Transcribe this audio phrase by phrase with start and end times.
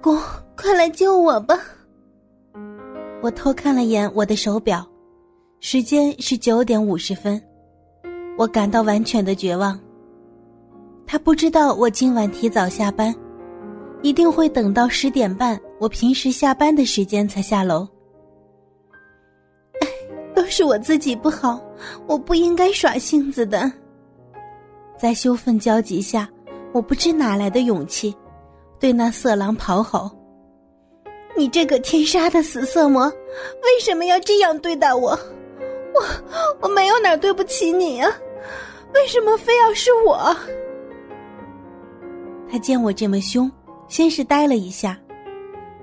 [0.00, 0.18] 公，
[0.56, 1.58] 快来救我吧！
[3.22, 4.86] 我偷看了眼我的手表，
[5.60, 7.40] 时间是九点五十分，
[8.38, 9.78] 我感到完全的绝望。
[11.06, 13.14] 他不知道我今晚提早下班，
[14.02, 17.86] 一定会等到十点半我平时下班的时间才下楼。
[20.34, 21.60] 都是我自己不好，
[22.06, 23.70] 我不应该耍性子的。
[24.98, 26.28] 在羞愤交集下，
[26.72, 28.14] 我不知哪来的勇气，
[28.78, 30.10] 对那色狼咆吼
[31.36, 35.18] ：“你这个天杀的死色魔，为什么要这样对待我？
[35.94, 36.02] 我
[36.60, 38.10] 我没有哪对不起你啊，
[38.94, 40.36] 为什么非要是我？”
[42.50, 43.50] 他见我这么凶，
[43.88, 44.98] 先是呆了一下，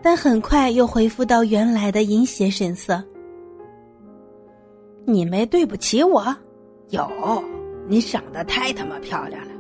[0.02, 3.04] 但很快又恢复到原来的阴邪神色。
[5.06, 6.24] 你没对不起我，
[6.90, 7.10] 有，
[7.88, 9.52] 你长得太他妈漂亮了。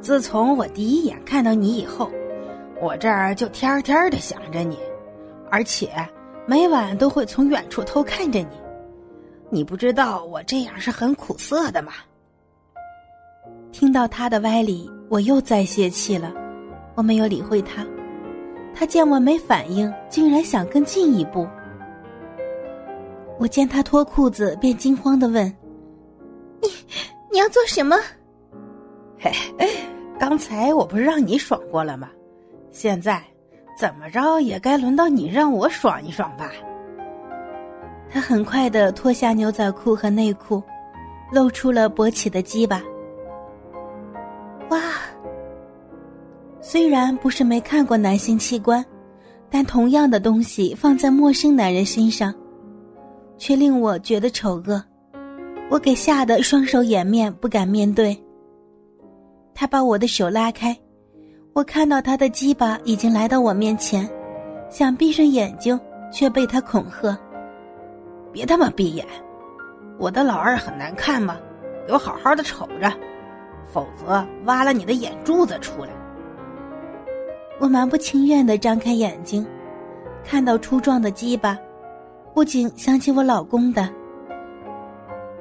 [0.00, 2.08] 自从我第一眼看到你以后，
[2.80, 4.78] 我这儿就天天的想着你，
[5.50, 5.90] 而且
[6.46, 8.58] 每晚都会从远处偷看着你。
[9.50, 11.92] 你不知道我这样是很苦涩的吗？
[13.70, 16.32] 听到他的歪理，我又再泄气了。
[16.94, 17.86] 我没有理会他，
[18.74, 21.46] 他见我没反应，竟然想更进一步。
[23.38, 25.46] 我见他脱裤子，便惊慌的问
[26.60, 26.68] ：“你
[27.30, 27.96] 你要做什么
[29.18, 29.30] ？”“嘿，
[30.18, 32.10] 刚才我不是让你爽过了吗？
[32.70, 33.22] 现在
[33.78, 36.50] 怎么着也该轮到你让我爽一爽吧。”
[38.10, 40.62] 他很快的脱下牛仔裤和内裤，
[41.32, 42.82] 露出了勃起的鸡巴。
[44.70, 44.80] 哇！
[46.60, 48.84] 虽然不是没看过男性器官，
[49.48, 52.34] 但同样的东西放在陌生男人身上。
[53.38, 54.84] 却令我觉得丑恶，
[55.70, 58.14] 我给吓得双手掩面，不敢面对。
[59.54, 60.76] 他把我的手拉开，
[61.52, 64.08] 我看到他的鸡巴已经来到我面前，
[64.68, 65.78] 想闭上眼睛，
[66.12, 67.18] 却被他恐吓
[68.32, 69.04] ：“别他妈闭眼！
[69.98, 71.36] 我的老二很难看吗？
[71.88, 72.92] 给我好好的瞅着，
[73.66, 75.90] 否则挖了你的眼珠子出来！”
[77.58, 79.44] 我蛮不情愿的张开眼睛，
[80.24, 81.58] 看到粗壮的鸡巴。
[82.32, 83.88] 不禁想起我老公的，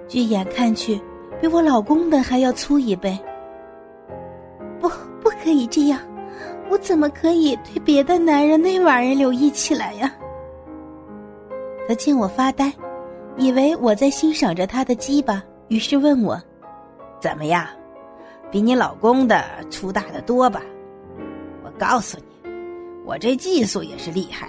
[0.07, 1.00] 据眼看去，
[1.39, 3.17] 比我老公的还要粗一倍。
[4.79, 4.89] 不，
[5.22, 6.00] 不可以这样，
[6.69, 10.13] 我怎么可以对别的男人那玩意儿留意起来呀？
[11.88, 12.72] 他见我发呆，
[13.38, 16.40] 以为我在欣赏着他的鸡巴，于是问我
[17.19, 17.66] ：“怎么样，
[18.52, 20.62] 比你老公的粗大的多吧？”
[21.66, 22.52] 我告诉你，
[23.06, 24.47] 我这技术也是厉害，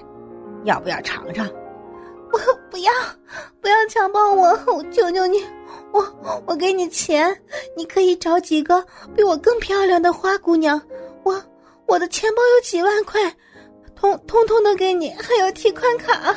[0.65, 1.49] 要不要尝尝？
[2.33, 2.39] 我
[2.71, 2.93] 不要，
[3.61, 4.49] 不要强暴我！
[4.67, 5.39] 我求求你，
[5.93, 7.35] 我我给你钱，
[7.75, 8.85] 你可以找几个
[9.17, 10.81] 比我更漂亮的花姑娘。
[11.23, 11.43] 我
[11.91, 13.21] 我的钱包有几万块，
[13.97, 16.33] 通通通都给你，还有提款卡。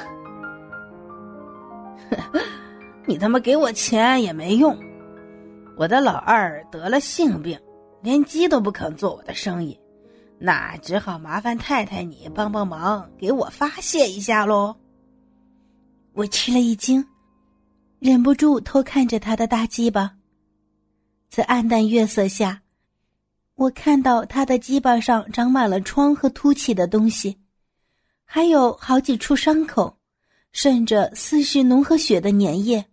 [3.05, 4.75] 你他妈给我钱也没用，
[5.77, 7.59] 我的老二得了性病，
[8.01, 9.79] 连鸡都不肯做我的生意，
[10.39, 14.75] 那只好麻烦太太你帮帮忙，给我发泄一下喽。
[16.13, 17.05] 我吃了一惊，
[17.99, 20.11] 忍不住偷看着他的大鸡巴。
[21.29, 22.61] 在暗淡月色下，
[23.63, 27.37] 我看到他的鸡巴上长满了疮和凸起的东西，
[28.25, 29.95] 还有好几处伤口，
[30.51, 32.83] 渗着似是脓和血的粘液。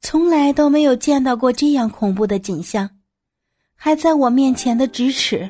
[0.00, 2.88] 从来都没有见到过这样恐怖的景象，
[3.74, 5.46] 还在我面前的咫尺。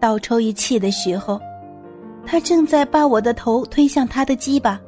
[0.00, 1.38] 倒抽一气的时候，
[2.24, 4.80] 他正在把我的头推向他的鸡巴。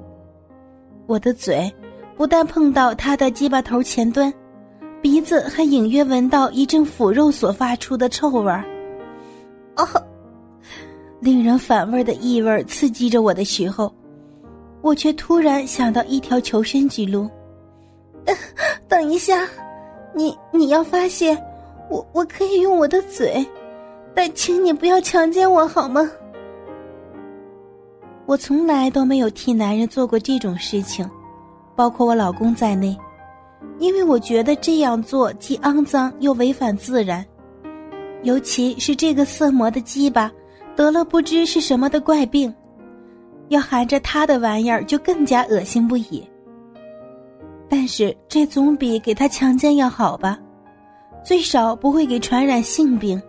[1.07, 1.71] 我的嘴
[2.17, 4.33] 不但碰到他的鸡巴头前端，
[5.03, 8.65] 鼻子还隐约闻到一阵腐肉所发出的臭味儿。
[9.77, 9.85] 哦，
[11.19, 13.93] 令人反胃的异味刺激着我的时候，
[14.81, 17.29] 我却突然想到一条求生之路。
[18.89, 19.49] 等一下，
[20.15, 21.37] 你你要发现
[21.91, 23.45] 我，我可以用我的嘴，
[24.15, 26.09] 但请你不要强奸我好吗？
[28.25, 31.11] 我从来都没有替男人做过这种事情，
[31.75, 32.97] 包括我老公在内，
[33.79, 37.25] 因为我觉得这样做既肮脏又违反自然，
[38.23, 40.31] 尤其是这个色魔的鸡巴
[40.77, 42.55] 得了不知是什么的怪病，
[43.49, 46.27] 要含着他的玩意儿就更加恶心不已。
[47.69, 50.39] 但是这总比给他强奸要好吧，
[51.25, 53.21] 最少不会给传染性病。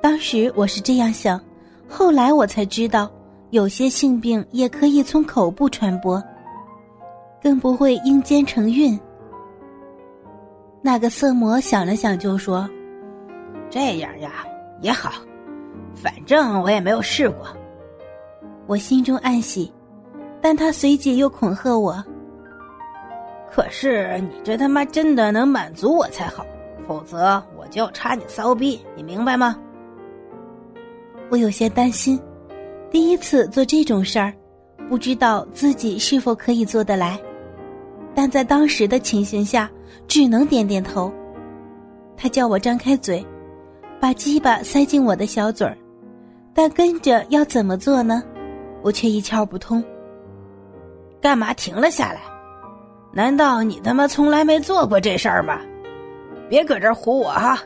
[0.00, 1.40] 当时我是这样想。
[1.90, 3.10] 后来我才知道，
[3.50, 6.22] 有些性病也可以从口部传播，
[7.42, 8.98] 更不会阴间成运。
[10.80, 12.68] 那个色魔想了想，就说
[13.68, 14.30] ：“这样呀
[14.80, 15.12] 也好，
[15.94, 17.46] 反正我也没有试过。
[18.66, 19.72] 我心中暗喜，
[20.40, 22.02] 但他随即又恐吓我
[23.50, 26.46] ：“可是你这他妈真的能满足我才好，
[26.86, 29.56] 否则我就要插你骚逼，你明白吗？”
[31.30, 32.18] 我有些担心，
[32.90, 34.32] 第一次做这种事儿，
[34.88, 37.20] 不知道自己是否可以做得来。
[38.20, 39.70] 但在当时的情形下，
[40.08, 41.08] 只能点点头。
[42.16, 43.24] 他叫我张开嘴，
[44.00, 45.78] 把鸡巴塞进我的小嘴儿，
[46.52, 48.20] 但跟着要怎么做呢？
[48.82, 49.80] 我却一窍不通。
[51.20, 52.20] 干嘛停了下来？
[53.12, 55.60] 难道你他妈从来没做过这事儿吗？
[56.48, 57.56] 别搁这儿唬我哈！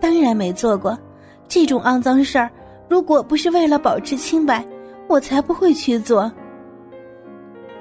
[0.00, 0.98] 当然没做过。
[1.46, 2.50] 这种肮脏事儿，
[2.88, 4.64] 如果不是为了保持清白，
[5.06, 6.32] 我才不会去做。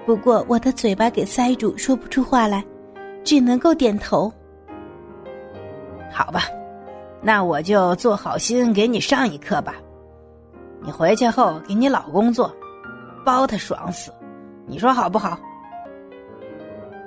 [0.05, 2.63] 不过我的嘴巴给塞住，说不出话来，
[3.23, 4.31] 只能够点头。
[6.11, 6.43] 好吧，
[7.21, 9.75] 那我就做好心给你上一课吧。
[10.81, 12.53] 你回去后给你老公做，
[13.25, 14.11] 包他爽死，
[14.67, 15.37] 你说好不好？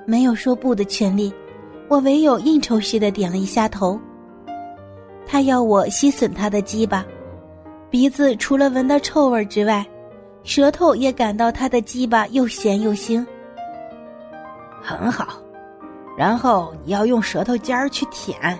[0.05, 1.33] 没有说不的权利，
[1.87, 3.99] 我唯有应酬似的点了一下头。
[5.25, 7.07] 他要我吸吮他的鸡巴，
[7.91, 9.87] 鼻子除了闻到臭味之外，
[10.49, 13.23] 舌头也感到他的鸡巴又咸又腥。
[14.81, 15.35] 很好，
[16.17, 18.59] 然后你要用舌头尖儿去舔。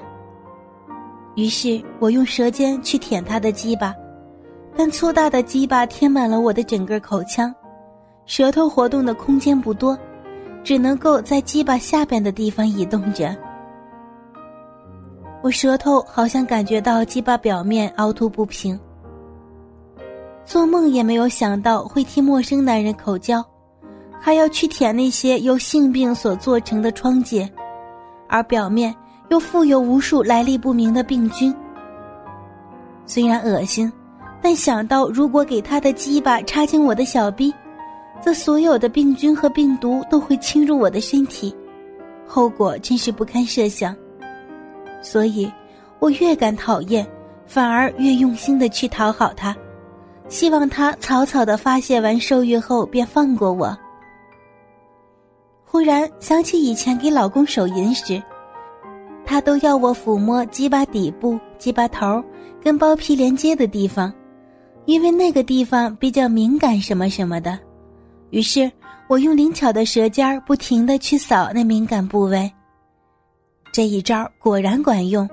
[1.35, 3.95] 于是我用舌尖去舔他的鸡巴，
[4.77, 7.55] 但粗大的鸡巴填满了我的整个口腔，
[8.27, 9.99] 舌头活动的空间不多，
[10.63, 13.35] 只能够在鸡巴下边的地方移动着。
[15.43, 18.79] 我舌头好像感觉到鸡巴表面凹凸不平，
[20.49, 23.45] 做梦也没有想到会替陌生男人口交，
[24.19, 27.47] 还要去舔那些由性病所做成的疮疖，
[28.31, 28.95] 而表面
[29.29, 31.55] 又附有无数来历不明的病菌。
[33.05, 33.93] 虽然恶心，
[34.41, 37.53] 但想到如果给他的鸡巴插进我的小臂，
[38.19, 41.55] 则所有的病菌和病毒都会侵入我的身体，
[42.27, 43.95] 后果真是不堪设想。
[45.03, 45.53] 所以，
[45.99, 47.07] 我越感讨厌，
[47.45, 49.55] 反而越用心的去讨好他，
[50.29, 53.77] 希望他草草的发泄完受孕后便放过我。
[55.65, 58.23] 忽然想起以前给老公手淫时，
[59.25, 62.23] 他都要我抚摸鸡巴底部、鸡巴头
[62.63, 64.13] 跟包皮连接的地方，
[64.87, 67.59] 因为那个地方比较敏感，什么什么的。
[68.31, 68.71] 于是
[69.09, 72.51] 我用灵巧的舌尖不停的去扫那敏感部位。
[73.73, 75.29] 这一招果然管用，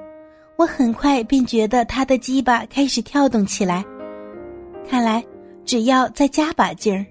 [0.58, 3.84] 我很快便觉得他的鸡巴开始跳动起来。
[4.88, 5.24] 看来
[5.64, 7.06] 只要再加把劲儿。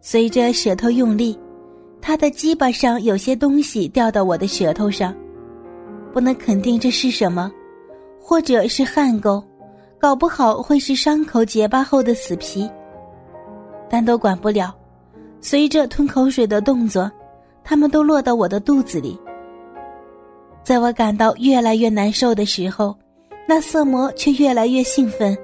[0.00, 1.38] 随着舌头用力，
[2.00, 5.14] 他的鸡巴上有些东西掉到我的舌头上，
[6.12, 7.50] 不能肯定这是什么，
[8.20, 9.42] 或者是汗垢，
[9.98, 12.70] 搞不好会是伤口结疤后的死皮。
[13.88, 14.72] 但都管不了，
[15.40, 17.10] 随着吞口水的动作，
[17.64, 19.18] 它们都落到我的肚子里。
[20.62, 22.96] 在我感到越来越难受的时候，
[23.48, 25.36] 那色魔却越来越兴奋。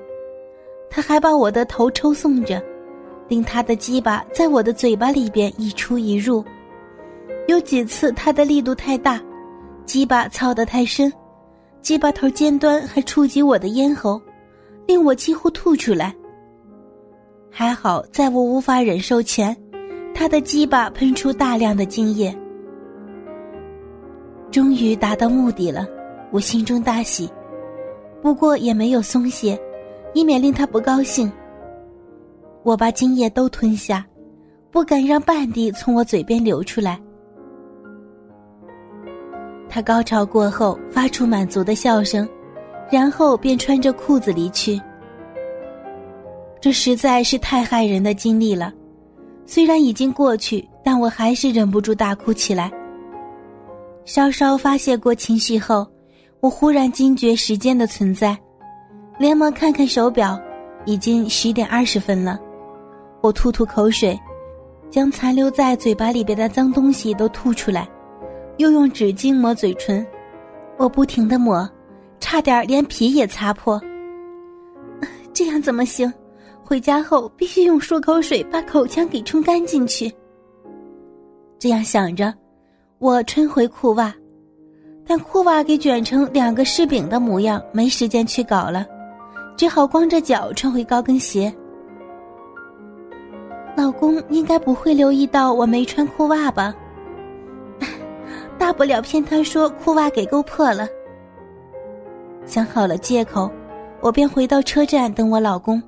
[0.94, 2.62] 他还把我的头抽送着，
[3.27, 6.44] 令他的鸡巴在我的嘴巴里边一出一入。
[7.49, 9.19] 有几次他的力度太大，
[9.87, 11.11] 鸡巴操得太深，
[11.81, 14.21] 鸡巴头尖端还触及我的咽喉，
[14.87, 16.15] 令我几乎吐出来。
[17.51, 19.56] 还好在我无法忍受前，
[20.15, 22.37] 他的鸡巴喷出大量的精液。
[24.51, 25.89] 终于达到目的了，
[26.31, 27.31] 我心中大喜，
[28.20, 29.58] 不过也没有松懈，
[30.15, 31.31] 以免令他不高兴。
[32.63, 34.07] 我把精液都吞下，
[34.71, 37.01] 不敢让半滴从我嘴边流出来。
[39.69, 42.29] 他高潮过后发出满足的笑声，
[42.91, 44.81] 然后便穿着裤子离去。
[46.61, 48.73] 这实在是太害人的经历了，
[49.47, 52.71] 虽然已经过去，但我还是忍不住大哭起来。
[54.05, 55.87] 稍稍发泄过情绪后，
[56.41, 58.39] 我忽然惊觉时间的存在，
[59.19, 60.41] 连忙看看手表，
[60.85, 62.39] 已经十点二十分了。
[63.21, 64.19] 我吐吐口水，
[64.91, 67.89] 将残留在嘴巴里边的脏东西都吐出来，
[68.57, 70.05] 又用纸巾抹嘴唇。
[70.77, 71.69] 我不停的抹，
[72.19, 73.81] 差点连皮也擦破。
[75.33, 76.13] 这样怎么行？
[76.65, 80.13] 回家后必须用漱口水把口腔给冲干净去。
[81.59, 82.33] 这样想着。
[82.99, 84.15] 我穿回裤袜，
[85.05, 88.87] 但裤袜给卷成两个柿饼的模样，没时间去搞了，
[89.56, 91.53] 只好光着脚穿回高跟鞋。
[93.77, 96.75] 老公应该不会留意到我没穿裤袜吧？
[98.59, 100.87] 大不了骗他说裤袜给勾破了。
[102.44, 103.51] 想好了借口，
[104.01, 105.82] 我便回到车站等我老公。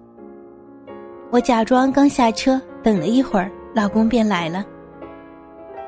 [1.30, 4.64] 我假装刚下车，等了一会儿，老公便来了。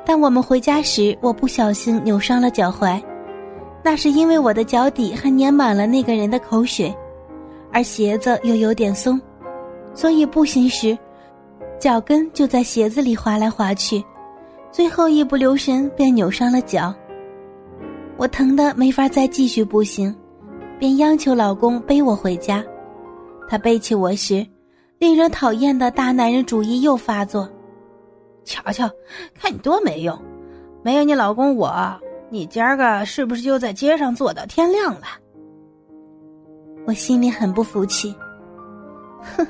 [0.05, 3.01] 当我们回家时，我不小心扭伤了脚踝，
[3.83, 6.95] 那是因为我的脚底还粘满了那个人的口水，
[7.77, 9.21] 而鞋子又有点松，
[9.93, 10.97] 所以步行时，
[11.79, 14.03] 脚跟就在鞋子里滑来滑去，
[14.73, 16.95] 最后一不留神便扭伤了脚。
[18.17, 20.17] 我疼得没法再继续步行，
[20.79, 22.65] 便央求老公背我回家。
[23.47, 24.47] 他背起我时，
[24.99, 27.47] 令人讨厌的大男人主义又发作。
[28.43, 28.89] 瞧瞧，
[29.35, 30.19] 看你多没用！
[30.83, 31.95] 没有你老公我，
[32.31, 35.03] 你今儿个是不是就在街上坐到天亮了？
[36.87, 38.15] 我心里很不服气。
[39.37, 39.47] 哼，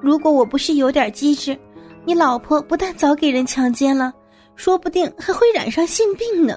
[0.00, 1.58] 如果我不是有点机智，
[2.04, 4.12] 你老婆不但早给人强奸了，
[4.54, 6.56] 说不定还会染上性病呢。